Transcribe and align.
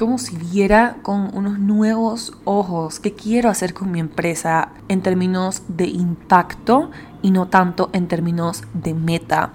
como 0.00 0.16
si 0.16 0.34
viera 0.34 0.96
con 1.02 1.36
unos 1.36 1.58
nuevos 1.58 2.32
ojos 2.44 3.00
qué 3.00 3.12
quiero 3.12 3.50
hacer 3.50 3.74
con 3.74 3.90
mi 3.90 4.00
empresa 4.00 4.72
en 4.88 5.02
términos 5.02 5.62
de 5.68 5.88
impacto 5.88 6.90
y 7.20 7.30
no 7.30 7.48
tanto 7.48 7.90
en 7.92 8.08
términos 8.08 8.64
de 8.72 8.94
meta. 8.94 9.52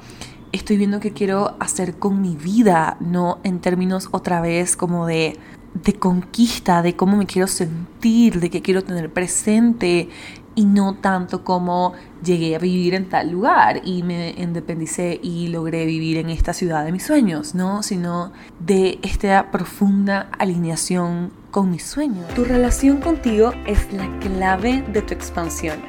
Estoy 0.52 0.78
viendo 0.78 1.00
qué 1.00 1.14
quiero 1.14 1.56
hacer 1.60 1.98
con 1.98 2.22
mi 2.22 2.36
vida, 2.36 2.96
no 3.00 3.40
en 3.44 3.60
términos 3.60 4.08
otra 4.12 4.40
vez 4.40 4.78
como 4.78 5.08
de 5.08 5.40
de 5.84 5.94
conquista, 5.94 6.82
de 6.82 6.96
cómo 6.96 7.18
me 7.18 7.26
quiero 7.26 7.48
sentir, 7.48 8.40
de 8.40 8.50
qué 8.50 8.62
quiero 8.62 8.84
tener 8.84 9.12
presente 9.12 10.10
y 10.56 10.66
no 10.66 10.96
tanto 10.96 11.44
como 11.44 11.94
llegué 12.24 12.56
a 12.56 12.60
vivir 12.60 12.94
en 12.94 13.10
tal 13.10 13.30
lugar 13.30 13.82
y 13.84 14.04
me 14.04 14.32
independicé 14.32 15.20
y 15.22 15.50
logré 15.50 15.86
vivir 15.86 16.18
en 16.18 16.30
esta 16.30 16.54
ciudad 16.54 16.86
de 16.86 16.92
mis 16.92 17.04
sueños, 17.04 17.54
¿no? 17.54 17.84
Sino 17.84 18.32
de 18.60 19.00
esta 19.04 19.52
profunda 19.52 20.30
alineación 20.40 21.32
con 21.52 21.70
mis 21.72 21.84
sueños. 21.84 22.28
Tu 22.34 22.46
relación 22.46 22.98
contigo 22.98 23.52
es 23.66 23.92
la 23.94 24.10
clave 24.20 24.84
de 24.92 25.02
tu 25.02 25.14
expansión 25.14 25.80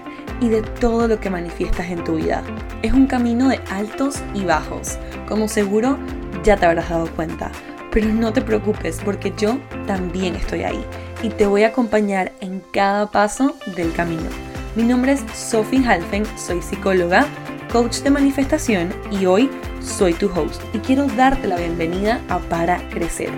y 0.40 0.48
de 0.48 0.62
todo 0.62 1.08
lo 1.08 1.18
que 1.20 1.30
manifiestas 1.30 1.86
en 1.86 2.04
tu 2.04 2.16
vida. 2.16 2.42
Es 2.82 2.92
un 2.92 3.06
camino 3.06 3.48
de 3.48 3.60
altos 3.70 4.20
y 4.34 4.44
bajos, 4.44 4.98
como 5.28 5.48
seguro 5.48 5.98
ya 6.42 6.56
te 6.56 6.66
habrás 6.66 6.90
dado 6.90 7.06
cuenta. 7.14 7.50
Pero 7.92 8.08
no 8.08 8.32
te 8.32 8.42
preocupes 8.42 9.00
porque 9.02 9.32
yo 9.38 9.58
también 9.86 10.36
estoy 10.36 10.64
ahí 10.64 10.84
y 11.22 11.30
te 11.30 11.46
voy 11.46 11.62
a 11.62 11.68
acompañar 11.68 12.32
en 12.40 12.62
cada 12.72 13.10
paso 13.10 13.54
del 13.74 13.92
camino. 13.92 14.45
Mi 14.76 14.82
nombre 14.82 15.12
es 15.12 15.24
Sophie 15.34 15.82
Halfen, 15.82 16.26
soy 16.36 16.60
psicóloga, 16.60 17.26
coach 17.72 18.00
de 18.00 18.10
manifestación 18.10 18.92
y 19.10 19.24
hoy 19.24 19.48
soy 19.80 20.12
tu 20.12 20.26
host 20.26 20.60
y 20.74 20.80
quiero 20.80 21.06
darte 21.06 21.48
la 21.48 21.56
bienvenida 21.56 22.20
a 22.28 22.38
Para 22.40 22.86
Crecer, 22.90 23.30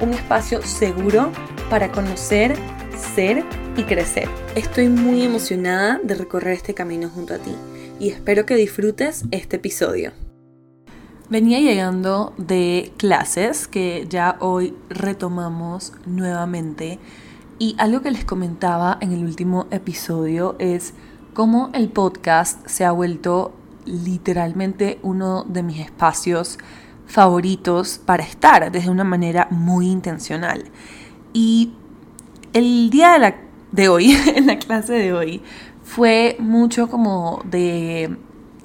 un 0.00 0.12
espacio 0.12 0.60
seguro 0.62 1.30
para 1.70 1.92
conocer, 1.92 2.56
ser 3.14 3.44
y 3.76 3.84
crecer. 3.84 4.28
Estoy 4.56 4.88
muy 4.88 5.22
emocionada 5.22 6.00
de 6.02 6.16
recorrer 6.16 6.54
este 6.54 6.74
camino 6.74 7.08
junto 7.08 7.34
a 7.34 7.38
ti 7.38 7.54
y 8.00 8.08
espero 8.08 8.44
que 8.44 8.56
disfrutes 8.56 9.26
este 9.30 9.58
episodio. 9.58 10.10
Venía 11.28 11.60
llegando 11.60 12.34
de 12.36 12.92
clases 12.96 13.68
que 13.68 14.06
ya 14.08 14.36
hoy 14.40 14.74
retomamos 14.88 15.92
nuevamente 16.04 16.98
y 17.60 17.76
algo 17.76 18.00
que 18.00 18.10
les 18.10 18.24
comentaba 18.24 18.96
en 19.02 19.12
el 19.12 19.22
último 19.22 19.66
episodio 19.70 20.56
es 20.58 20.94
cómo 21.34 21.68
el 21.74 21.90
podcast 21.90 22.66
se 22.66 22.86
ha 22.86 22.90
vuelto 22.90 23.52
literalmente 23.84 24.98
uno 25.02 25.44
de 25.44 25.62
mis 25.62 25.78
espacios 25.78 26.58
favoritos 27.06 28.00
para 28.02 28.24
estar 28.24 28.72
desde 28.72 28.88
una 28.88 29.04
manera 29.04 29.46
muy 29.50 29.88
intencional. 29.88 30.64
Y 31.34 31.74
el 32.54 32.88
día 32.88 33.12
de, 33.12 33.18
la, 33.18 33.36
de 33.72 33.88
hoy, 33.90 34.12
en 34.34 34.46
la 34.46 34.58
clase 34.58 34.94
de 34.94 35.12
hoy, 35.12 35.42
fue 35.84 36.36
mucho 36.38 36.88
como 36.88 37.42
de 37.44 38.16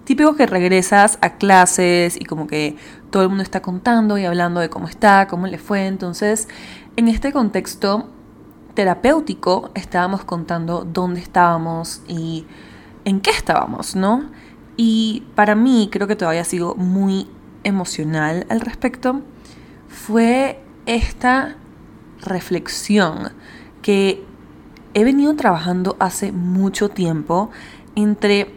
típico 0.06 0.38
que 0.38 0.46
regresas 0.46 1.20
a 1.20 1.36
clases 1.36 2.16
y 2.16 2.24
como 2.24 2.48
que 2.48 2.78
todo 3.10 3.24
el 3.24 3.30
mundo 3.30 3.44
está 3.44 3.62
contando 3.62 4.18
y 4.18 4.24
hablando 4.24 4.62
de 4.62 4.70
cómo 4.70 4.88
está, 4.88 5.28
cómo 5.28 5.48
le 5.48 5.58
fue. 5.58 5.86
Entonces, 5.86 6.48
en 6.96 7.10
este 7.10 7.34
contexto 7.34 8.15
terapéutico 8.76 9.72
estábamos 9.74 10.24
contando 10.24 10.86
dónde 10.86 11.22
estábamos 11.22 12.02
y 12.08 12.46
en 13.06 13.22
qué 13.22 13.32
estábamos, 13.32 13.96
¿no? 13.96 14.30
Y 14.78 15.24
para 15.36 15.56
mí, 15.56 15.90
creo 15.92 16.08
que 16.08 16.16
todavía 16.16 16.44
sigo 16.44 16.76
muy 16.76 17.28
emocional 17.64 18.46
al 18.50 18.60
respecto, 18.60 19.22
fue 19.88 20.62
esta 20.86 21.56
reflexión 22.22 23.32
que 23.82 24.24
he 24.94 25.04
venido 25.04 25.36
trabajando 25.36 25.96
hace 26.00 26.32
mucho 26.32 26.90
tiempo 26.90 27.50
entre 27.96 28.54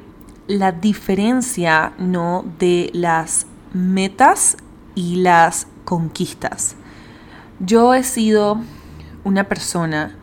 la 0.47 0.73
diferencia, 0.73 1.93
¿no? 1.99 2.45
De 2.59 2.91
las 2.93 3.47
metas 3.73 4.57
y 4.95 5.17
las 5.17 5.69
conquistas. 5.85 6.75
Yo 7.61 7.95
he 7.95 8.03
sido 8.03 8.61
una 9.29 9.45
persona 9.45 10.17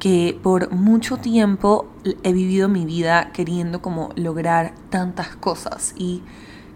que 0.00 0.38
por 0.42 0.72
mucho 0.72 1.16
tiempo 1.16 1.88
he 2.22 2.32
vivido 2.32 2.68
mi 2.68 2.84
vida 2.84 3.30
queriendo 3.32 3.80
como 3.80 4.10
lograr 4.16 4.74
tantas 4.90 5.36
cosas 5.36 5.94
y 5.96 6.22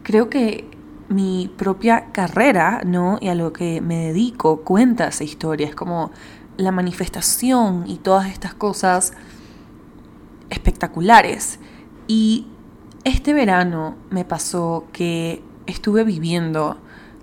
creo 0.03 0.31
que 0.31 0.71
mi 1.09 1.53
propia 1.57 2.13
carrera, 2.13 2.83
¿no? 2.87 3.19
Y 3.21 3.29
a 3.29 3.35
lo 3.35 3.53
que 3.53 3.81
me 3.81 4.07
dedico 4.07 4.63
cuenta 4.63 5.09
esa 5.09 5.25
historia, 5.25 5.67
es 5.67 5.75
como 5.75 6.11
la 6.57 6.71
manifestación 6.73 7.85
y 7.87 7.97
todas 7.97 8.29
estas 8.29 8.55
cosas 8.55 9.13
espectaculares. 10.49 11.59
Y 12.07 12.47
este 13.05 13.33
verano 13.35 13.97
me 14.11 14.25
pasó 14.25 14.87
que 14.93 15.43
estuve 15.67 16.05
viviendo 16.05 16.79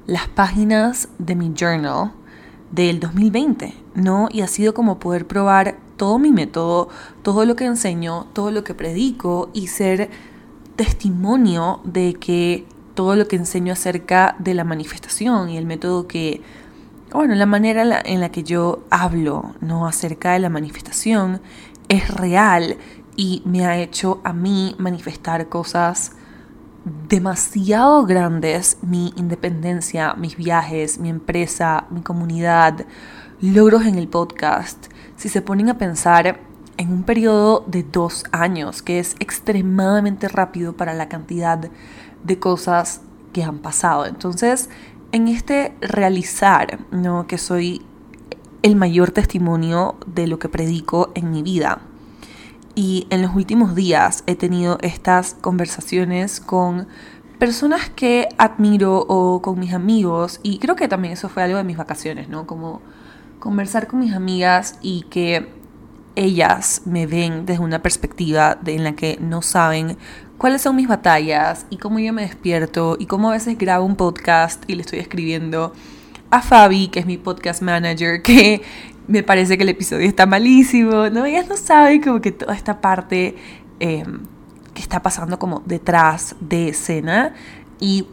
las 0.06 0.28
páginas 0.28 1.10
de 1.18 1.36
mi 1.36 1.54
journal 1.56 2.12
del 2.72 3.00
2020, 3.00 3.74
¿no? 3.96 4.30
Y 4.32 4.42
ha 4.42 4.48
sido 4.48 4.74
como 4.74 5.00
poder 5.00 5.28
probar 5.28 5.78
todo 5.98 6.20
mi 6.20 6.32
método, 6.32 6.90
todo 7.24 7.46
lo 7.46 7.56
que 7.56 7.66
enseño, 7.66 8.28
todo 8.34 8.52
lo 8.52 8.64
que 8.64 8.74
predico 8.74 9.50
y 9.54 9.68
ser 9.68 10.10
testimonio 10.76 11.82
de 11.84 12.14
que 12.14 12.66
todo 12.94 13.16
lo 13.16 13.28
que 13.28 13.36
enseño 13.36 13.74
acerca 13.74 14.36
de 14.40 14.54
la 14.54 14.64
manifestación 14.64 15.50
y 15.50 15.58
el 15.58 15.66
método 15.66 16.08
que, 16.08 16.42
bueno, 17.12 17.36
la 17.36 17.46
manera 17.46 18.02
en 18.06 18.22
la 18.22 18.30
que 18.30 18.44
yo 18.44 18.84
hablo, 18.90 19.56
¿no? 19.62 19.88
Acerca 19.88 20.34
de 20.34 20.40
la 20.40 20.50
manifestación 20.50 21.42
es 21.90 22.14
real 22.14 22.78
y 23.16 23.42
me 23.46 23.66
ha 23.66 23.78
hecho 23.78 24.22
a 24.24 24.32
mí 24.32 24.76
manifestar 24.78 25.50
cosas 25.50 26.14
demasiado 27.08 28.06
grandes, 28.06 28.78
mi 28.82 29.14
independencia, 29.16 30.14
mis 30.16 30.36
viajes, 30.36 31.00
mi 31.00 31.10
empresa, 31.10 31.86
mi 31.90 32.02
comunidad, 32.02 32.86
logros 33.42 33.86
en 33.86 33.96
el 33.96 34.08
podcast, 34.08 34.88
si 35.16 35.30
se 35.30 35.42
ponen 35.42 35.70
a 35.70 35.78
pensar 35.78 36.40
en 36.78 36.94
un 36.94 37.04
periodo 37.04 37.64
de 37.68 37.84
dos 37.84 38.24
años, 38.32 38.82
que 38.82 39.00
es 39.00 39.16
extremadamente 39.20 40.28
rápido 40.28 40.74
para 40.74 40.94
la 40.94 41.10
cantidad 41.10 41.70
de 42.24 42.40
cosas 42.40 43.02
que 43.34 43.44
han 43.44 43.60
pasado. 43.60 44.06
Entonces, 44.06 44.70
en 45.12 45.28
este 45.28 45.74
realizar, 45.82 46.80
¿no? 46.92 47.28
que 47.28 47.38
soy 47.38 47.86
el 48.62 48.76
mayor 48.76 49.12
testimonio 49.12 49.96
de 50.06 50.28
lo 50.28 50.40
que 50.40 50.50
predico 50.50 51.12
en 51.16 51.32
mi 51.32 51.44
vida, 51.44 51.82
y 52.76 53.08
en 53.10 53.22
los 53.22 53.36
últimos 53.36 53.76
días 53.76 54.24
he 54.28 54.36
tenido 54.36 54.78
estas 54.82 55.36
conversaciones 55.36 56.40
con 56.40 56.88
personas 57.40 57.90
que 57.90 58.28
admiro 58.38 59.06
o 59.08 59.42
con 59.42 59.60
mis 59.60 59.74
amigos 59.74 60.40
y 60.44 60.60
creo 60.60 60.76
que 60.76 60.88
también 60.88 61.14
eso 61.14 61.30
fue 61.30 61.44
algo 61.44 61.58
de 61.58 61.64
mis 61.64 61.78
vacaciones, 61.78 62.30
¿no? 62.30 62.46
Como 62.46 62.82
conversar 63.40 63.88
con 63.88 64.00
mis 64.00 64.14
amigas 64.14 64.78
y 64.82 65.04
que 65.04 65.48
ellas 66.16 66.82
me 66.86 67.08
ven 67.08 67.46
desde 67.46 67.64
una 67.64 67.82
perspectiva 67.82 68.56
de, 68.62 68.76
en 68.76 68.84
la 68.84 68.94
que 68.94 69.18
no 69.22 69.42
saben 69.42 69.98
cuáles 70.38 70.62
son 70.62 70.76
mis 70.76 70.88
batallas 70.88 71.66
y 71.70 71.78
cómo 71.78 72.00
yo 72.00 72.12
me 72.12 72.24
despierto 72.24 72.98
y 73.00 73.06
cómo 73.06 73.30
a 73.30 73.34
veces 73.34 73.58
grabo 73.58 73.86
un 73.86 73.96
podcast 73.96 74.64
y 74.68 74.76
le 74.76 74.82
estoy 74.82 75.00
escribiendo 75.00 75.74
a 76.30 76.42
Fabi, 76.42 76.90
que 76.90 77.00
es 77.00 77.06
mi 77.06 77.18
podcast 77.18 77.62
manager, 77.62 78.22
que 78.24 78.62
me 79.10 79.24
parece 79.24 79.58
que 79.58 79.64
el 79.64 79.70
episodio 79.70 80.08
está 80.08 80.28
malísimo, 80.28 81.10
¿no? 81.10 81.26
Ellas 81.26 81.50
no 81.50 81.58
saben 81.58 82.00
como 82.02 82.22
que 82.22 82.32
toda 82.32 82.54
esta 82.54 82.80
parte 82.80 83.36
em, 83.80 84.20
que 84.76 84.82
está 84.82 85.02
pasando 85.02 85.40
como 85.40 85.64
detrás 85.66 86.36
de 86.40 86.70
escena 86.70 87.34
y 87.80 88.06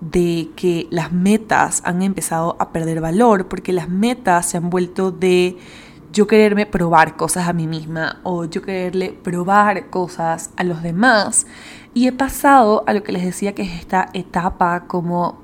de 0.00 0.50
que 0.54 0.86
las 0.90 1.12
metas 1.12 1.82
han 1.84 2.02
empezado 2.02 2.56
a 2.58 2.72
perder 2.72 3.00
valor, 3.00 3.48
porque 3.48 3.72
las 3.72 3.88
metas 3.88 4.46
se 4.46 4.56
han 4.56 4.70
vuelto 4.70 5.10
de 5.10 5.56
yo 6.12 6.26
quererme 6.26 6.66
probar 6.66 7.16
cosas 7.16 7.48
a 7.48 7.52
mí 7.52 7.66
misma 7.66 8.20
o 8.22 8.44
yo 8.44 8.62
quererle 8.62 9.12
probar 9.12 9.90
cosas 9.90 10.50
a 10.56 10.64
los 10.64 10.82
demás. 10.82 11.46
Y 11.94 12.06
he 12.06 12.12
pasado 12.12 12.84
a 12.86 12.92
lo 12.92 13.02
que 13.02 13.12
les 13.12 13.24
decía 13.24 13.54
que 13.54 13.62
es 13.62 13.78
esta 13.78 14.08
etapa 14.12 14.84
como 14.86 15.40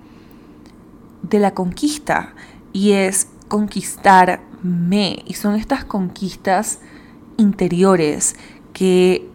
de 1.22 1.38
la 1.38 1.54
conquista 1.54 2.34
y 2.72 2.92
es 2.92 3.28
conquistarme. 3.48 5.22
Y 5.26 5.34
son 5.34 5.54
estas 5.54 5.84
conquistas 5.84 6.80
interiores 7.36 8.36
que 8.72 9.28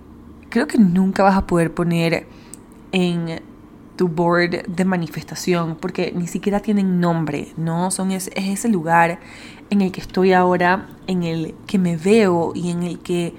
creo 0.49 0.67
que 0.67 0.77
nunca 0.77 1.23
vas 1.23 1.35
a 1.35 1.47
poder 1.47 1.73
poner 1.73 2.27
en 2.91 3.41
tu 3.95 4.07
board 4.07 4.65
de 4.65 4.85
manifestación 4.85 5.75
porque 5.75 6.13
ni 6.15 6.27
siquiera 6.27 6.61
tienen 6.61 7.01
nombre, 7.01 7.49
¿no? 7.57 7.91
Son 7.91 8.11
es, 8.11 8.31
ese 8.33 8.69
lugar 8.69 9.19
en 9.69 9.81
el 9.81 9.91
que 9.91 10.01
estoy 10.01 10.31
ahora, 10.31 10.87
en 11.07 11.23
el 11.23 11.53
que 11.67 11.77
me 11.77 11.97
veo 11.97 12.53
y 12.55 12.71
en 12.71 12.83
el 12.83 12.99
que 12.99 13.35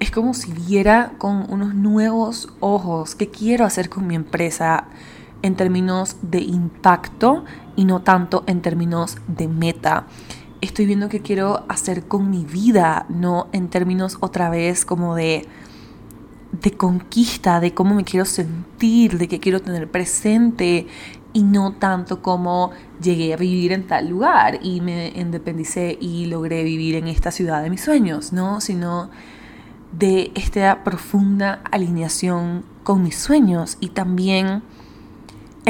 es 0.00 0.10
como 0.10 0.32
si 0.32 0.52
viera 0.52 1.12
con 1.18 1.44
unos 1.52 1.74
nuevos 1.74 2.48
ojos 2.60 3.14
qué 3.14 3.28
quiero 3.28 3.66
hacer 3.66 3.90
con 3.90 4.06
mi 4.06 4.14
empresa 4.14 4.86
en 5.42 5.54
términos 5.54 6.16
de 6.22 6.40
impacto 6.40 7.44
y 7.80 7.86
no 7.86 8.02
tanto 8.02 8.44
en 8.46 8.60
términos 8.60 9.16
de 9.26 9.48
meta. 9.48 10.06
Estoy 10.60 10.84
viendo 10.84 11.08
qué 11.08 11.20
quiero 11.20 11.64
hacer 11.70 12.06
con 12.06 12.28
mi 12.28 12.44
vida, 12.44 13.06
no 13.08 13.48
en 13.52 13.70
términos 13.70 14.18
otra 14.20 14.50
vez 14.50 14.84
como 14.84 15.14
de 15.14 15.48
de 16.52 16.72
conquista, 16.72 17.58
de 17.58 17.72
cómo 17.72 17.94
me 17.94 18.04
quiero 18.04 18.26
sentir, 18.26 19.16
de 19.16 19.28
qué 19.28 19.40
quiero 19.40 19.62
tener 19.62 19.90
presente 19.90 20.88
y 21.32 21.42
no 21.42 21.72
tanto 21.72 22.20
como 22.20 22.70
llegué 23.00 23.32
a 23.32 23.38
vivir 23.38 23.72
en 23.72 23.86
tal 23.86 24.10
lugar 24.10 24.58
y 24.62 24.82
me 24.82 25.08
independicé 25.16 25.96
y 25.98 26.26
logré 26.26 26.62
vivir 26.64 26.96
en 26.96 27.08
esta 27.08 27.30
ciudad 27.30 27.62
de 27.62 27.70
mis 27.70 27.80
sueños, 27.80 28.34
¿no? 28.34 28.60
Sino 28.60 29.08
de 29.98 30.32
esta 30.34 30.84
profunda 30.84 31.62
alineación 31.70 32.62
con 32.82 33.02
mis 33.02 33.16
sueños 33.16 33.78
y 33.80 33.88
también 33.88 34.64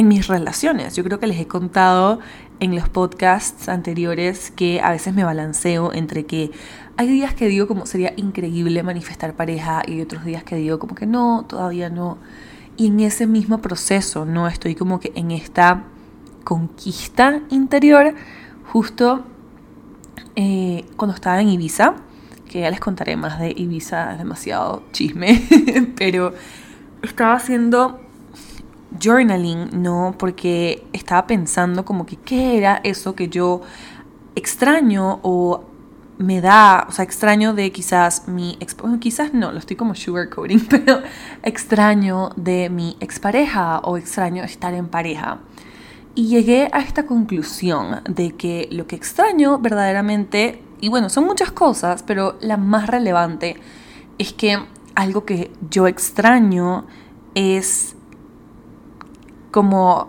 en 0.00 0.08
mis 0.08 0.28
relaciones. 0.28 0.96
Yo 0.96 1.04
creo 1.04 1.20
que 1.20 1.26
les 1.26 1.38
he 1.38 1.46
contado 1.46 2.20
en 2.58 2.74
los 2.74 2.88
podcasts 2.88 3.68
anteriores 3.68 4.50
que 4.50 4.80
a 4.80 4.92
veces 4.92 5.12
me 5.12 5.24
balanceo 5.24 5.92
entre 5.92 6.24
que 6.24 6.50
hay 6.96 7.06
días 7.06 7.34
que 7.34 7.48
digo 7.48 7.68
como 7.68 7.84
sería 7.84 8.14
increíble 8.16 8.82
manifestar 8.82 9.36
pareja 9.36 9.82
y 9.86 10.00
otros 10.00 10.24
días 10.24 10.42
que 10.42 10.56
digo 10.56 10.78
como 10.78 10.94
que 10.94 11.04
no, 11.04 11.44
todavía 11.46 11.90
no. 11.90 12.16
Y 12.78 12.86
en 12.86 13.00
ese 13.00 13.26
mismo 13.26 13.60
proceso, 13.60 14.24
¿no? 14.24 14.48
Estoy 14.48 14.74
como 14.74 15.00
que 15.00 15.12
en 15.14 15.32
esta 15.32 15.84
conquista 16.44 17.42
interior, 17.50 18.14
justo 18.72 19.22
eh, 20.34 20.86
cuando 20.96 21.14
estaba 21.14 21.42
en 21.42 21.50
Ibiza, 21.50 21.96
que 22.48 22.60
ya 22.60 22.70
les 22.70 22.80
contaré 22.80 23.16
más 23.16 23.38
de 23.38 23.50
Ibiza, 23.50 24.12
es 24.12 24.18
demasiado 24.18 24.82
chisme, 24.92 25.46
pero 25.98 26.32
estaba 27.02 27.34
haciendo 27.34 28.00
journaling, 28.98 29.82
¿no? 29.82 30.14
Porque 30.18 30.86
estaba 30.92 31.26
pensando 31.26 31.84
como 31.84 32.06
que 32.06 32.16
qué 32.16 32.58
era 32.58 32.80
eso 32.84 33.14
que 33.14 33.28
yo 33.28 33.60
extraño 34.34 35.20
o 35.22 35.64
me 36.18 36.42
da, 36.42 36.86
o 36.86 36.92
sea, 36.92 37.02
extraño 37.02 37.54
de 37.54 37.72
quizás 37.72 38.28
mi, 38.28 38.58
quizás 39.00 39.32
no, 39.32 39.52
lo 39.52 39.58
estoy 39.58 39.76
como 39.76 39.94
sugarcoating, 39.94 40.66
pero 40.70 41.02
extraño 41.42 42.30
de 42.36 42.68
mi 42.68 42.96
expareja 43.00 43.78
o 43.78 43.96
extraño 43.96 44.44
estar 44.44 44.74
en 44.74 44.88
pareja. 44.88 45.38
Y 46.14 46.26
llegué 46.26 46.68
a 46.72 46.80
esta 46.80 47.06
conclusión 47.06 48.02
de 48.06 48.32
que 48.32 48.68
lo 48.70 48.86
que 48.86 48.96
extraño 48.96 49.58
verdaderamente, 49.58 50.62
y 50.80 50.90
bueno, 50.90 51.08
son 51.08 51.24
muchas 51.24 51.52
cosas, 51.52 52.02
pero 52.02 52.36
la 52.40 52.58
más 52.58 52.88
relevante 52.88 53.56
es 54.18 54.34
que 54.34 54.58
algo 54.94 55.24
que 55.24 55.50
yo 55.70 55.86
extraño 55.86 56.86
es 57.34 57.96
como 59.50 60.08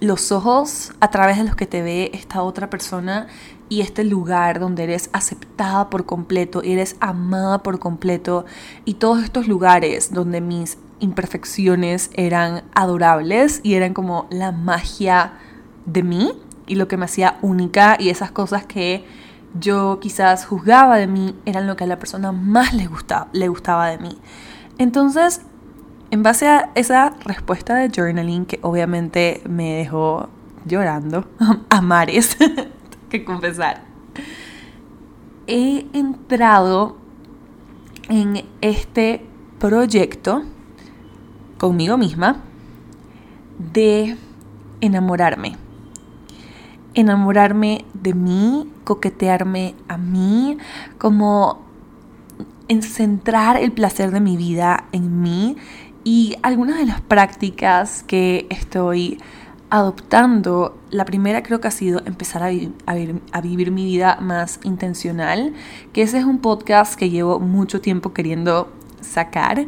los 0.00 0.32
ojos 0.32 0.92
a 1.00 1.10
través 1.10 1.38
de 1.38 1.44
los 1.44 1.54
que 1.54 1.66
te 1.66 1.80
ve 1.80 2.10
esta 2.12 2.42
otra 2.42 2.68
persona 2.68 3.28
y 3.68 3.80
este 3.80 4.02
lugar 4.04 4.58
donde 4.58 4.82
eres 4.82 5.08
aceptada 5.12 5.90
por 5.90 6.06
completo, 6.06 6.62
eres 6.62 6.96
amada 7.00 7.62
por 7.62 7.78
completo 7.78 8.44
y 8.84 8.94
todos 8.94 9.22
estos 9.22 9.46
lugares 9.46 10.12
donde 10.12 10.40
mis 10.40 10.76
imperfecciones 10.98 12.10
eran 12.14 12.64
adorables 12.74 13.60
y 13.62 13.74
eran 13.74 13.94
como 13.94 14.26
la 14.30 14.50
magia 14.50 15.34
de 15.86 16.02
mí 16.02 16.32
y 16.66 16.74
lo 16.74 16.88
que 16.88 16.96
me 16.96 17.04
hacía 17.04 17.38
única 17.40 17.96
y 17.98 18.08
esas 18.08 18.32
cosas 18.32 18.66
que 18.66 19.04
yo 19.54 20.00
quizás 20.00 20.46
juzgaba 20.46 20.96
de 20.96 21.06
mí 21.06 21.36
eran 21.44 21.66
lo 21.66 21.76
que 21.76 21.84
a 21.84 21.86
la 21.86 21.98
persona 21.98 22.32
más 22.32 22.74
le 22.74 22.86
gustaba, 22.86 23.28
le 23.32 23.48
gustaba 23.48 23.88
de 23.88 23.98
mí. 23.98 24.18
Entonces, 24.78 25.42
en 26.12 26.22
base 26.22 26.46
a 26.46 26.70
esa 26.74 27.14
respuesta 27.24 27.74
de 27.74 27.88
journaling 27.88 28.44
que 28.44 28.58
obviamente 28.60 29.40
me 29.48 29.72
dejó 29.72 30.28
llorando 30.66 31.26
a 31.70 31.80
mares, 31.80 32.36
que 33.08 33.24
confesar. 33.24 33.82
He 35.46 35.86
entrado 35.94 36.98
en 38.10 38.44
este 38.60 39.24
proyecto 39.58 40.42
conmigo 41.56 41.96
misma 41.96 42.42
de 43.72 44.18
enamorarme. 44.82 45.56
Enamorarme 46.92 47.86
de 47.94 48.12
mí, 48.12 48.70
coquetearme 48.84 49.74
a 49.88 49.96
mí, 49.96 50.58
como 50.98 51.62
en 52.68 52.82
centrar 52.82 53.56
el 53.56 53.72
placer 53.72 54.10
de 54.10 54.20
mi 54.20 54.36
vida 54.36 54.84
en 54.92 55.22
mí 55.22 55.56
y 56.04 56.36
algunas 56.42 56.78
de 56.78 56.86
las 56.86 57.00
prácticas 57.00 58.02
que 58.02 58.46
estoy 58.50 59.18
adoptando, 59.70 60.78
la 60.90 61.06
primera 61.06 61.42
creo 61.42 61.60
que 61.60 61.68
ha 61.68 61.72
sido 61.72 62.02
empezar 62.04 62.42
a, 62.42 63.40
vivir 63.40 63.70
mi 63.70 63.84
vida 63.86 64.18
más 64.20 64.60
intencional, 64.64 65.54
que 65.94 66.02
ese 66.02 66.18
es 66.18 66.24
un 66.24 66.40
podcast 66.40 66.94
que 66.94 67.08
llevo 67.08 67.40
mucho 67.40 67.80
tiempo 67.80 68.12
queriendo 68.12 68.70
sacar. 69.00 69.66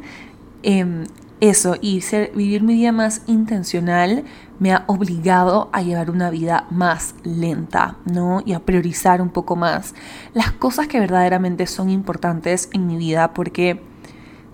Em, 0.62 1.05
eso, 1.41 1.76
y 1.81 2.00
ser, 2.03 2.33
vivir 2.35 2.62
mi 2.62 2.75
vida 2.75 2.93
más 2.93 3.23
intencional 3.26 4.25
me 4.59 4.73
ha 4.73 4.85
obligado 4.87 5.69
a 5.73 5.83
llevar 5.83 6.11
una 6.11 6.31
vida 6.31 6.67
más 6.71 7.14
lenta, 7.25 7.97
¿no? 8.05 8.43
Y 8.45 8.53
a 8.53 8.61
priorizar 8.61 9.21
un 9.21 9.31
poco 9.31 9.57
más 9.57 9.95
las 10.33 10.53
cosas 10.53 10.87
que 10.87 11.00
verdaderamente 11.00 11.67
son 11.67 11.91
importantes 11.91 12.69
en 12.73 12.87
mi 12.87 12.97
vida, 12.97 13.35
porque 13.35 13.83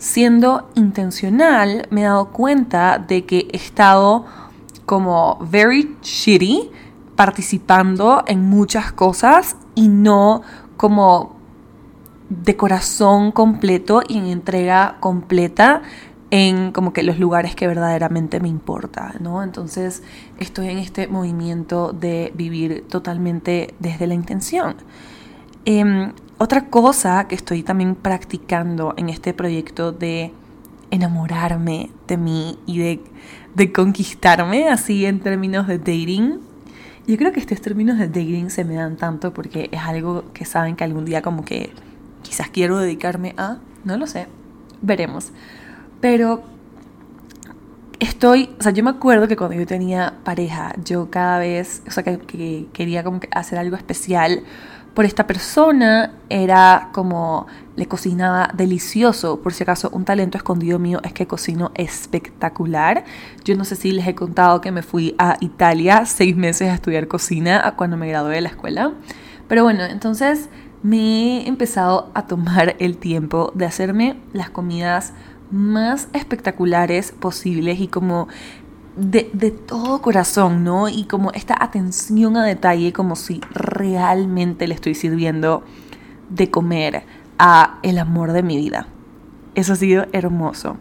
siendo 0.01 0.71
intencional 0.77 1.87
me 1.91 2.01
he 2.01 2.05
dado 2.05 2.31
cuenta 2.31 2.99
de 2.99 3.27
que 3.27 3.49
he 3.53 3.57
estado 3.57 4.25
como 4.87 5.39
very 5.43 5.95
shitty 6.03 6.71
participando 7.17 8.25
en 8.27 8.49
muchas 8.49 8.93
cosas 8.93 9.57
y 9.75 9.89
no 9.89 10.41
como 10.79 11.37
de 12.31 12.57
corazón 12.57 13.31
completo 13.31 14.03
y 14.09 14.17
en 14.17 14.27
entrega 14.27 14.97
completa 15.01 15.83
en 16.31 16.73
como 16.73 16.95
que 16.95 17.03
los 17.03 17.19
lugares 17.19 17.55
que 17.55 17.67
verdaderamente 17.67 18.41
me 18.41 18.49
importa, 18.49 19.15
¿no? 19.21 19.43
Entonces 19.43 20.03
estoy 20.39 20.69
en 20.69 20.79
este 20.79 21.09
movimiento 21.09 21.93
de 21.93 22.33
vivir 22.35 22.87
totalmente 22.89 23.75
desde 23.81 24.07
la 24.07 24.15
intención. 24.15 24.77
Em, 25.65 26.13
otra 26.39 26.67
cosa 26.67 27.27
que 27.29 27.35
estoy 27.35 27.63
también 27.63 27.95
practicando 27.95 28.95
en 28.97 29.09
este 29.09 29.35
proyecto 29.35 29.93
de 29.93 30.33
enamorarme 30.91 31.91
de 32.09 32.17
mí 32.17 32.59
y 32.67 32.79
de 32.79 33.01
de 33.55 33.73
conquistarme, 33.73 34.69
así 34.69 35.05
en 35.07 35.21
términos 35.21 35.67
de 35.67 35.79
dating. 35.79 36.41
Yo 37.07 37.17
creo 37.17 37.33
que 37.33 37.41
estos 37.41 37.61
términos 37.61 37.99
de 37.99 38.09
dating 38.09 38.51
se 38.51 38.65
me 38.65 38.75
dan 38.75 38.97
tanto 38.97 39.33
porque 39.33 39.69
es 39.73 39.81
algo 39.81 40.25
que 40.33 40.45
saben 40.45 40.77
que 40.77 40.85
algún 40.85 41.05
día 41.05 41.23
como 41.23 41.45
que 41.45 41.71
quizás 42.23 42.51
quiero 42.51 42.79
dedicarme 42.79 43.35
a, 43.37 43.59
no 43.85 43.97
lo 43.97 44.07
sé, 44.07 44.29
veremos. 44.83 45.33
Pero 46.01 46.43
estoy, 47.99 48.55
o 48.59 48.63
sea, 48.63 48.73
yo 48.73 48.85
me 48.85 48.91
acuerdo 48.91 49.27
que 49.27 49.37
cuando 49.37 49.57
yo 49.57 49.67
tenía 49.67 50.15
pareja, 50.25 50.75
yo 50.85 51.11
cada 51.11 51.39
vez, 51.39 51.83
o 51.89 51.91
sea, 51.91 52.05
que, 52.05 52.69
quería 52.73 53.03
como 53.03 53.21
hacer 53.33 53.59
algo 53.59 53.77
especial 53.77 54.45
por 54.95 55.05
esta 55.05 55.27
persona 55.27 56.13
era 56.29 56.91
como 56.93 57.47
le 57.77 57.87
cocinaba 57.87 58.51
delicioso. 58.55 59.41
Por 59.41 59.53
si 59.53 59.63
acaso, 59.63 59.89
un 59.93 60.05
talento 60.05 60.37
escondido 60.37 60.79
mío 60.79 61.01
es 61.05 61.13
que 61.13 61.27
cocino 61.27 61.71
espectacular. 61.75 63.05
Yo 63.45 63.57
no 63.57 63.65
sé 63.65 63.77
si 63.77 63.93
les 63.93 64.07
he 64.07 64.15
contado 64.15 64.61
que 64.61 64.73
me 64.73 64.83
fui 64.83 65.15
a 65.19 65.37
Italia 65.41 66.05
seis 66.07 66.37
meses 66.37 66.69
a 66.69 66.75
estudiar 66.75 67.09
cocina 67.09 67.75
cuando 67.77 67.97
me 67.97 68.09
gradué 68.09 68.35
de 68.35 68.41
la 68.41 68.49
escuela. 68.49 68.93
Pero 69.49 69.65
bueno, 69.65 69.85
entonces 69.85 70.49
me 70.83 71.39
he 71.39 71.49
empezado 71.49 72.11
a 72.15 72.27
tomar 72.27 72.77
el 72.79 72.97
tiempo 72.97 73.53
de 73.55 73.67
hacerme 73.67 74.17
las 74.33 74.51
comidas 74.51 75.13
más 75.51 76.09
espectaculares 76.13 77.13
posibles 77.13 77.81
y 77.81 77.89
como 77.89 78.29
de, 78.97 79.51
todo 79.51 80.03
corazón, 80.03 80.65
¿no? 80.65 80.89
Y 80.89 81.05
como 81.05 81.33
esta 81.33 81.57
atención 81.59 82.37
a 82.37 82.45
detalle, 82.45 82.93
como 82.93 83.17
si 83.17 83.41
realmente 83.53 84.67
le 84.67 84.75
estoy 84.75 84.95
sirviendo 84.95 85.63
de 86.29 86.51
comer 86.51 87.05
a 87.39 87.79
el 87.83 87.99
amor 87.99 88.33
de 88.33 88.43
mi 88.43 88.57
vida. 88.57 88.87
Eso 89.55 89.73
ha 89.73 89.77
sido 89.77 90.07
hermoso. 90.13 90.77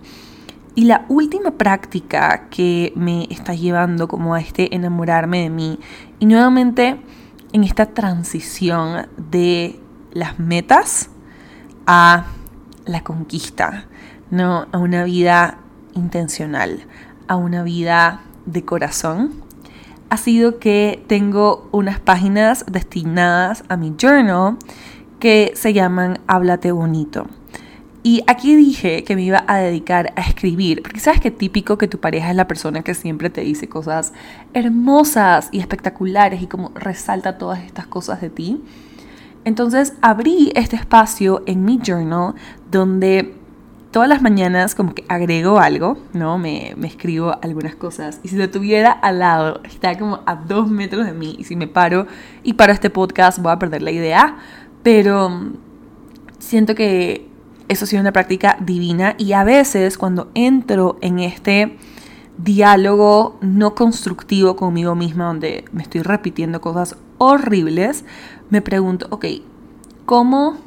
Y 0.76 0.86
la 0.86 1.06
última 1.10 1.52
práctica 1.52 2.48
que 2.50 2.94
me 2.96 3.28
está 3.30 3.54
llevando 3.54 4.08
como 4.08 4.36
a 4.36 4.40
este 4.40 4.76
enamorarme 4.76 5.42
de 5.42 5.50
mí 5.50 5.80
y 6.20 6.26
nuevamente 6.26 7.02
en 7.52 7.64
esta 7.64 7.88
transición 7.88 9.08
de 9.32 9.80
las 10.12 10.40
metas 10.40 11.10
a 11.86 12.26
la 12.86 13.04
conquista, 13.04 13.86
¿no? 14.30 14.68
A 14.72 14.78
una 14.78 15.04
vida 15.04 15.58
intencional, 15.96 16.82
a 17.30 17.38
una 17.38 17.64
vida 17.64 18.22
de 18.46 18.66
corazón 18.66 19.32
ha 20.10 20.18
sido 20.18 20.60
que 20.60 21.04
tengo 21.08 21.70
unas 21.72 22.00
páginas 22.00 22.66
destinadas 22.70 23.64
a 23.70 23.78
mi 23.78 23.94
journal 23.98 24.58
que 25.20 25.54
se 25.56 25.72
llaman 25.72 26.20
Háblate 26.28 26.72
Bonito. 26.72 27.28
Y 28.02 28.24
aquí 28.28 28.56
dije 28.56 29.04
que 29.04 29.16
me 29.16 29.22
iba 29.22 29.44
a 29.46 29.58
dedicar 29.58 30.14
a 30.16 30.22
escribir, 30.22 30.82
porque 30.82 31.00
sabes 31.00 31.20
que 31.20 31.32
típico 31.32 31.78
que 31.78 31.88
tu 31.88 32.00
pareja 32.00 32.32
es 32.32 32.36
la 32.36 32.48
persona 32.48 32.82
que 32.82 32.96
siempre 32.96 33.30
te 33.30 33.42
dice 33.42 33.70
cosas 33.70 34.14
hermosas 34.54 35.50
y 35.52 35.60
espectaculares 35.60 36.42
y 36.42 36.48
como 36.48 36.72
resalta 36.74 37.38
todas 37.38 37.60
estas 37.60 37.86
cosas 37.86 38.22
de 38.22 38.30
ti. 38.30 38.64
Entonces 39.46 39.94
abrí 40.02 40.52
este 40.56 40.76
espacio 40.76 41.44
en 41.46 41.66
mi 41.66 41.80
journal 41.86 42.34
donde 42.72 43.36
todas 43.92 44.08
las 44.08 44.22
mañanas 44.22 44.76
como 44.76 44.94
que 44.94 45.04
agrego 45.08 45.60
algo, 45.60 45.98
¿no? 46.14 46.38
Me, 46.38 46.74
me, 46.78 46.88
escribo 46.88 47.36
algunas 47.42 47.76
cosas. 47.76 48.20
Y 48.24 48.30
si 48.30 48.36
lo 48.36 48.50
tuviera 48.50 48.92
al 48.92 49.20
lado, 49.20 49.62
está 49.64 49.98
como 49.98 50.22
a 50.26 50.36
dos 50.36 50.70
metros 50.70 51.06
de 51.06 51.14
mí. 51.14 51.36
Y 51.40 51.44
si 51.44 51.56
me 51.56 51.68
paro 51.68 52.06
y 52.44 52.54
paro 52.54 52.74
este 52.74 52.90
podcast, 52.90 53.40
voy 53.40 53.52
a 53.52 53.60
perder 53.60 53.82
la 53.82 53.92
idea. 53.92 54.38
Pero 54.84 55.30
mm, 55.30 55.54
siento 56.38 56.76
que 56.76 57.28
eso 57.68 57.86
ha 57.86 57.88
sido 57.88 58.02
una 58.02 58.12
práctica 58.12 58.58
divina. 58.62 59.16
Y 59.18 59.34
a 59.34 59.44
veces 59.44 59.98
cuando 59.98 60.30
entro 60.36 60.98
en 61.02 61.20
este 61.20 61.78
diálogo 62.38 63.38
no 63.42 63.76
constructivo 63.76 64.56
conmigo 64.56 64.96
misma, 64.96 65.26
donde 65.26 65.66
me 65.72 65.82
estoy 65.84 66.02
repitiendo 66.02 66.62
cosas 66.62 66.96
horribles, 67.18 68.06
me 68.50 68.62
pregunto, 68.62 69.08
ok, 69.10 69.26
¿cómo 70.06 70.58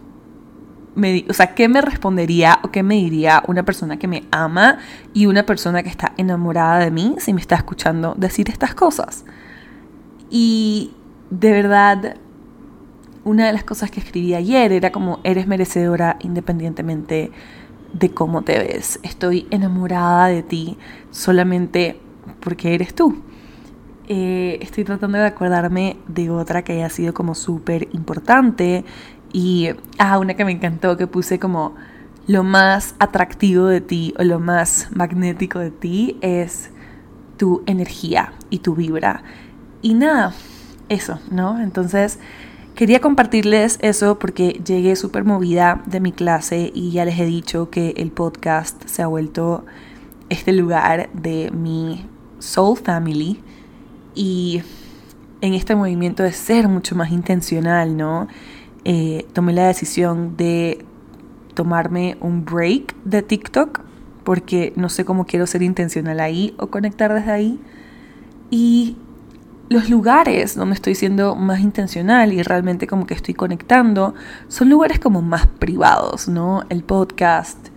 o 0.94 1.32
sea, 1.32 1.54
¿qué 1.54 1.68
me 1.68 1.80
respondería 1.80 2.58
o 2.62 2.70
qué 2.70 2.82
me 2.82 2.96
diría 2.96 3.42
una 3.46 3.64
persona 3.64 3.98
que 3.98 4.08
me 4.08 4.24
ama 4.30 4.78
y 5.14 5.26
una 5.26 5.46
persona 5.46 5.82
que 5.82 5.88
está 5.88 6.12
enamorada 6.16 6.78
de 6.80 6.90
mí 6.90 7.16
si 7.18 7.32
me 7.32 7.40
está 7.40 7.56
escuchando 7.56 8.14
decir 8.16 8.50
estas 8.50 8.74
cosas? 8.74 9.24
Y 10.30 10.92
de 11.30 11.52
verdad, 11.52 12.16
una 13.24 13.46
de 13.46 13.52
las 13.52 13.64
cosas 13.64 13.90
que 13.90 14.00
escribí 14.00 14.34
ayer 14.34 14.72
era 14.72 14.92
como, 14.92 15.20
eres 15.24 15.46
merecedora 15.46 16.16
independientemente 16.20 17.30
de 17.92 18.10
cómo 18.10 18.42
te 18.42 18.58
ves. 18.58 18.98
Estoy 19.02 19.46
enamorada 19.50 20.26
de 20.26 20.42
ti 20.42 20.76
solamente 21.10 22.00
porque 22.40 22.74
eres 22.74 22.94
tú. 22.94 23.22
Eh, 24.08 24.58
estoy 24.60 24.84
tratando 24.84 25.18
de 25.18 25.26
acordarme 25.26 25.96
de 26.08 26.28
otra 26.28 26.62
que 26.62 26.72
haya 26.72 26.90
sido 26.90 27.14
como 27.14 27.34
súper 27.34 27.88
importante 27.92 28.84
y, 29.32 29.70
ah, 29.98 30.18
una 30.18 30.34
que 30.34 30.44
me 30.44 30.52
encantó, 30.52 30.96
que 30.96 31.06
puse 31.06 31.38
como 31.38 31.74
lo 32.26 32.44
más 32.44 32.94
atractivo 32.98 33.66
de 33.66 33.80
ti 33.80 34.14
o 34.18 34.22
lo 34.22 34.38
más 34.38 34.88
magnético 34.94 35.58
de 35.58 35.70
ti 35.70 36.18
es 36.20 36.70
tu 37.36 37.62
energía 37.66 38.32
y 38.50 38.58
tu 38.58 38.74
vibra. 38.74 39.22
Y 39.80 39.94
nada, 39.94 40.34
eso, 40.88 41.18
¿no? 41.30 41.60
Entonces, 41.60 42.18
quería 42.74 43.00
compartirles 43.00 43.78
eso 43.82 44.18
porque 44.18 44.60
llegué 44.64 44.94
súper 44.96 45.24
movida 45.24 45.82
de 45.86 46.00
mi 46.00 46.12
clase 46.12 46.70
y 46.72 46.90
ya 46.92 47.04
les 47.04 47.18
he 47.18 47.24
dicho 47.24 47.70
que 47.70 47.94
el 47.96 48.12
podcast 48.12 48.86
se 48.86 49.02
ha 49.02 49.06
vuelto 49.06 49.64
este 50.28 50.52
lugar 50.52 51.10
de 51.12 51.50
mi 51.50 52.06
soul 52.38 52.76
family 52.76 53.40
y 54.14 54.62
en 55.40 55.54
este 55.54 55.74
movimiento 55.74 56.22
de 56.22 56.32
ser 56.32 56.68
mucho 56.68 56.94
más 56.94 57.10
intencional, 57.10 57.96
¿no? 57.96 58.28
Eh, 58.84 59.26
tomé 59.32 59.52
la 59.52 59.66
decisión 59.66 60.36
de 60.36 60.84
tomarme 61.54 62.16
un 62.20 62.44
break 62.44 62.96
de 63.04 63.22
TikTok 63.22 63.80
porque 64.24 64.72
no 64.76 64.88
sé 64.88 65.04
cómo 65.04 65.26
quiero 65.26 65.46
ser 65.46 65.62
intencional 65.62 66.20
ahí 66.20 66.54
o 66.58 66.68
conectar 66.68 67.12
desde 67.12 67.30
ahí. 67.30 67.60
Y 68.50 68.96
los 69.68 69.88
lugares 69.88 70.54
donde 70.54 70.74
estoy 70.74 70.94
siendo 70.94 71.34
más 71.34 71.60
intencional 71.60 72.32
y 72.32 72.42
realmente 72.42 72.86
como 72.86 73.06
que 73.06 73.14
estoy 73.14 73.34
conectando 73.34 74.14
son 74.48 74.68
lugares 74.68 74.98
como 74.98 75.22
más 75.22 75.46
privados, 75.46 76.28
¿no? 76.28 76.64
El 76.68 76.84
podcast, 76.84 77.68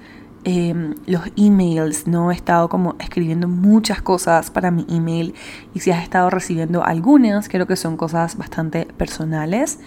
em, 0.44 0.96
los 1.08 1.22
emails, 1.38 2.08
¿no? 2.08 2.32
He 2.32 2.36
estado 2.36 2.68
como 2.70 2.96
escribiendo 3.00 3.48
muchas 3.48 4.02
cosas 4.02 4.52
para 4.52 4.72
mi 4.72 4.86
email 4.90 5.34
y 5.74 5.80
si 5.80 5.92
has 5.92 6.04
estado 6.04 6.30
recibiendo 6.30 6.84
algunas, 6.84 7.48
creo 7.48 7.66
que 7.66 7.76
son 7.76 7.96
cosas 7.98 8.38
bastante 8.38 8.86
personales. 8.86 9.80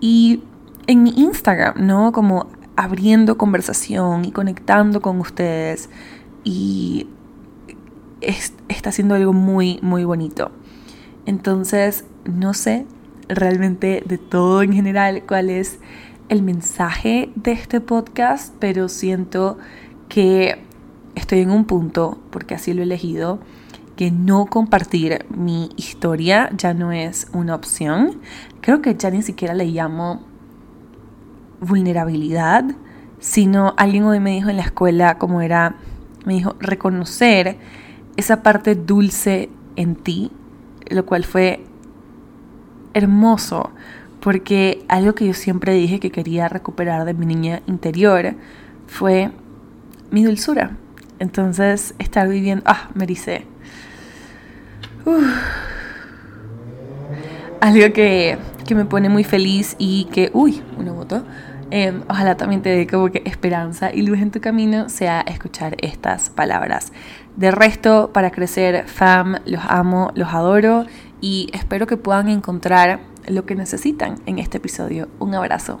Y 0.00 0.44
en 0.88 1.04
mi 1.04 1.10
Instagram, 1.10 1.86
¿no? 1.86 2.10
Como 2.10 2.48
abriendo 2.74 3.38
conversación 3.38 4.24
y 4.24 4.32
conectando 4.32 5.00
con 5.00 5.20
ustedes 5.20 5.90
y 6.42 7.06
está 8.68 8.90
siendo 8.90 9.14
algo 9.14 9.32
muy, 9.32 9.78
muy 9.82 10.04
bonito. 10.04 10.50
Entonces, 11.26 12.04
no 12.24 12.54
sé 12.54 12.86
realmente 13.28 14.02
de 14.06 14.16
todo 14.16 14.62
en 14.62 14.72
general 14.72 15.22
cuál 15.28 15.50
es 15.50 15.78
el 16.30 16.42
mensaje 16.42 17.30
de 17.36 17.52
este 17.52 17.80
podcast, 17.80 18.54
pero 18.58 18.88
siento 18.88 19.58
que 20.08 20.58
estoy 21.14 21.40
en 21.40 21.50
un 21.50 21.66
punto, 21.66 22.18
porque 22.30 22.54
así 22.54 22.72
lo 22.72 22.80
he 22.80 22.84
elegido, 22.84 23.40
que 23.96 24.10
no 24.10 24.46
compartir 24.46 25.26
mi 25.28 25.70
historia 25.76 26.48
ya 26.56 26.72
no 26.72 26.92
es 26.92 27.28
una 27.34 27.54
opción. 27.54 28.20
Creo 28.62 28.80
que 28.80 28.94
ya 28.94 29.10
ni 29.10 29.22
siquiera 29.22 29.52
le 29.52 29.66
llamo 29.66 30.27
vulnerabilidad, 31.60 32.64
sino 33.18 33.74
alguien 33.76 34.04
hoy 34.04 34.20
me 34.20 34.30
dijo 34.30 34.48
en 34.48 34.56
la 34.56 34.62
escuela 34.62 35.18
como 35.18 35.40
era, 35.40 35.76
me 36.24 36.34
dijo, 36.34 36.56
reconocer 36.60 37.56
esa 38.16 38.42
parte 38.42 38.74
dulce 38.74 39.48
en 39.76 39.96
ti, 39.96 40.30
lo 40.88 41.04
cual 41.06 41.24
fue 41.24 41.64
hermoso, 42.94 43.70
porque 44.20 44.84
algo 44.88 45.14
que 45.14 45.26
yo 45.26 45.34
siempre 45.34 45.72
dije 45.72 46.00
que 46.00 46.10
quería 46.10 46.48
recuperar 46.48 47.04
de 47.04 47.14
mi 47.14 47.26
niña 47.26 47.62
interior 47.66 48.34
fue 48.86 49.30
mi 50.10 50.24
dulzura. 50.24 50.76
Entonces, 51.18 51.94
estar 51.98 52.28
viviendo, 52.28 52.64
ah, 52.66 52.88
me 52.94 53.06
dice, 53.06 53.44
algo 57.60 57.92
que, 57.92 58.38
que 58.68 58.76
me 58.76 58.84
pone 58.84 59.08
muy 59.08 59.24
feliz 59.24 59.74
y 59.78 60.04
que, 60.12 60.30
uy, 60.32 60.62
una 60.78 60.92
moto, 60.92 61.24
Em, 61.70 62.02
ojalá 62.08 62.36
también 62.36 62.62
te 62.62 62.70
dé 62.70 62.86
como 62.86 63.10
que 63.10 63.22
esperanza 63.26 63.92
y 63.92 64.02
luz 64.02 64.20
en 64.20 64.30
tu 64.30 64.40
camino 64.40 64.88
sea 64.88 65.20
escuchar 65.20 65.76
estas 65.78 66.30
palabras. 66.30 66.92
De 67.36 67.50
resto, 67.50 68.10
para 68.12 68.30
crecer, 68.30 68.86
fam, 68.86 69.36
los 69.44 69.62
amo, 69.68 70.10
los 70.14 70.32
adoro 70.32 70.86
y 71.20 71.50
espero 71.52 71.86
que 71.86 71.96
puedan 71.96 72.28
encontrar 72.28 73.00
lo 73.26 73.44
que 73.44 73.54
necesitan 73.54 74.16
en 74.24 74.38
este 74.38 74.56
episodio. 74.56 75.08
Un 75.18 75.34
abrazo. 75.34 75.80